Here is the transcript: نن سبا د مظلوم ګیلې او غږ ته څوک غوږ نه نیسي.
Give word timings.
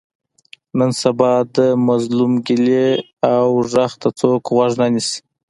نن 0.77 0.91
سبا 1.01 1.31
د 1.55 1.57
مظلوم 1.87 2.33
ګیلې 2.45 2.87
او 3.33 3.45
غږ 3.71 3.91
ته 4.01 4.09
څوک 4.19 4.41
غوږ 4.53 4.71
نه 4.81 4.87
نیسي. 4.93 5.19